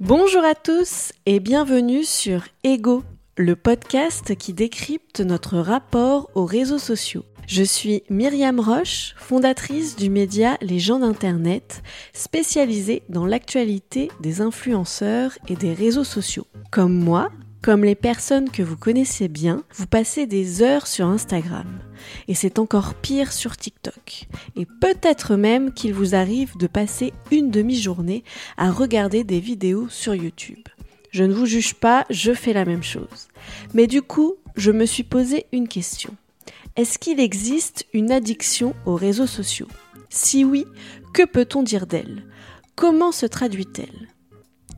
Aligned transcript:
Bonjour 0.00 0.44
à 0.44 0.54
tous 0.54 1.12
et 1.26 1.40
bienvenue 1.40 2.04
sur 2.04 2.44
Ego, 2.62 3.02
le 3.36 3.56
podcast 3.56 4.36
qui 4.36 4.52
décrypte 4.52 5.20
notre 5.20 5.58
rapport 5.58 6.30
aux 6.34 6.44
réseaux 6.44 6.78
sociaux. 6.78 7.24
Je 7.48 7.62
suis 7.62 8.02
Myriam 8.10 8.60
Roche, 8.60 9.14
fondatrice 9.16 9.96
du 9.96 10.10
média 10.10 10.58
Les 10.60 10.78
gens 10.78 10.98
d'Internet, 10.98 11.82
spécialisée 12.12 13.02
dans 13.08 13.24
l'actualité 13.24 14.10
des 14.20 14.40
influenceurs 14.40 15.32
et 15.48 15.56
des 15.56 15.72
réseaux 15.72 16.04
sociaux. 16.04 16.46
Comme 16.70 16.94
moi, 16.94 17.30
comme 17.66 17.82
les 17.82 17.96
personnes 17.96 18.48
que 18.48 18.62
vous 18.62 18.76
connaissez 18.76 19.26
bien, 19.26 19.64
vous 19.74 19.88
passez 19.88 20.28
des 20.28 20.62
heures 20.62 20.86
sur 20.86 21.08
Instagram. 21.08 21.66
Et 22.28 22.34
c'est 22.36 22.60
encore 22.60 22.94
pire 22.94 23.32
sur 23.32 23.56
TikTok. 23.56 24.26
Et 24.54 24.66
peut-être 24.80 25.34
même 25.34 25.74
qu'il 25.74 25.92
vous 25.92 26.14
arrive 26.14 26.56
de 26.58 26.68
passer 26.68 27.12
une 27.32 27.50
demi-journée 27.50 28.22
à 28.56 28.70
regarder 28.70 29.24
des 29.24 29.40
vidéos 29.40 29.88
sur 29.88 30.14
YouTube. 30.14 30.62
Je 31.10 31.24
ne 31.24 31.34
vous 31.34 31.46
juge 31.46 31.74
pas, 31.74 32.06
je 32.08 32.34
fais 32.34 32.52
la 32.52 32.64
même 32.64 32.84
chose. 32.84 33.26
Mais 33.74 33.88
du 33.88 34.00
coup, 34.00 34.36
je 34.54 34.70
me 34.70 34.86
suis 34.86 35.02
posé 35.02 35.46
une 35.50 35.66
question. 35.66 36.14
Est-ce 36.76 37.00
qu'il 37.00 37.18
existe 37.18 37.84
une 37.92 38.12
addiction 38.12 38.76
aux 38.86 38.94
réseaux 38.94 39.26
sociaux? 39.26 39.66
Si 40.08 40.44
oui, 40.44 40.66
que 41.12 41.24
peut-on 41.24 41.64
dire 41.64 41.88
d'elle? 41.88 42.26
Comment 42.76 43.10
se 43.10 43.26
traduit-elle? 43.26 44.06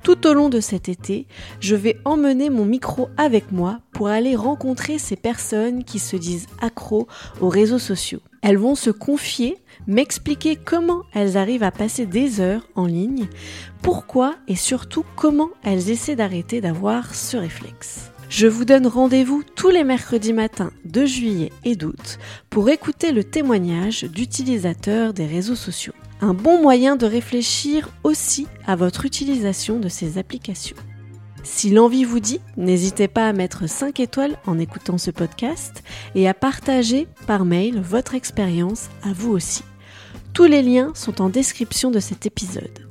Tout 0.03 0.27
au 0.27 0.35
long 0.35 0.49
de 0.49 0.61
cet 0.61 0.89
été, 0.89 1.27
je 1.61 1.75
vais 1.75 1.99
emmener 2.05 2.51
mon 2.51 2.65
micro 2.65 3.09
avec 3.17 3.53
moi 3.53 3.81
pour 3.93 4.09
aller 4.09 4.37
rencontrer 4.37 4.99
ces 4.99 5.17
personnes 5.17 5.85
qui 5.85 5.99
se 5.99 6.17
disent 6.17 6.47
accros 6.61 7.07
aux 7.41 7.49
réseaux 7.49 7.79
sociaux. 7.79 8.21
Elles 8.43 8.59
vont 8.59 8.75
se 8.75 8.91
confier, 8.91 9.59
m'expliquer 9.87 10.57
comment 10.57 11.03
elles 11.13 11.37
arrivent 11.37 11.65
à 11.65 11.73
passer 11.73 12.07
des 12.07 12.41
heures 12.41 12.69
en 12.77 12.87
ligne, 12.87 13.27
pourquoi 13.83 14.37
et 14.47 14.57
surtout 14.57 15.05
comment 15.17 15.51
elles 15.65 15.91
essaient 15.91 16.17
d'arrêter 16.17 16.61
d'avoir 16.61 17.15
ce 17.15 17.37
réflexe. 17.37 18.13
Je 18.29 18.47
vous 18.47 18.65
donne 18.65 18.87
rendez-vous 18.87 19.43
tous 19.57 19.71
les 19.71 19.85
mercredis 19.85 20.35
matins 20.35 20.71
de 20.85 21.07
juillet 21.07 21.51
et 21.65 21.77
d'août 21.77 22.19
pour 22.51 22.69
écouter 22.69 23.13
le 23.13 23.25
témoignage 23.25 24.05
d'utilisateurs 24.05 25.15
des 25.15 25.27
réseaux 25.27 25.55
sociaux 25.55 25.95
un 26.21 26.35
bon 26.35 26.61
moyen 26.61 26.97
de 26.97 27.07
réfléchir 27.07 27.89
aussi 28.05 28.47
à 28.67 28.77
votre 28.77 29.07
utilisation 29.07 29.79
de 29.79 29.89
ces 29.89 30.19
applications. 30.19 30.77
Si 31.45 31.71
l'envie 31.71 32.05
vous 32.05 32.21
dit, 32.21 32.41
n'hésitez 32.57 33.09
pas 33.09 33.29
à 33.29 33.33
mettre 33.33 33.69
5 33.69 34.01
étoiles 34.01 34.37
en 34.47 34.59
écoutant 34.59 34.99
ce 34.99 35.11
podcast 35.11 35.83
et 36.15 36.29
à 36.29 36.35
partager 36.35 37.07
par 37.27 37.45
mail 37.45 37.81
votre 37.81 38.15
expérience 38.15 38.89
à 39.03 39.13
vous 39.13 39.31
aussi. 39.31 39.63
Tous 40.35 40.45
les 40.45 40.63
liens 40.63 40.93
sont 40.95 41.23
en 41.23 41.29
description 41.29 41.91
de 41.91 42.01
cet 42.01 42.27
épisode. 42.27 42.87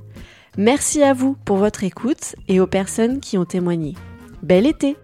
Merci 0.57 1.03
à 1.03 1.13
vous 1.13 1.35
pour 1.45 1.57
votre 1.57 1.83
écoute 1.83 2.35
et 2.47 2.59
aux 2.59 2.67
personnes 2.67 3.19
qui 3.19 3.37
ont 3.37 3.45
témoigné. 3.45 3.93
Bel 4.41 4.65
été 4.65 4.95